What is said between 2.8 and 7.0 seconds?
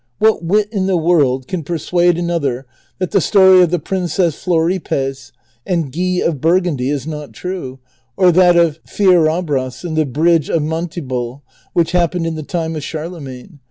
that the story of the Princess Floripes and Guy of Burgundy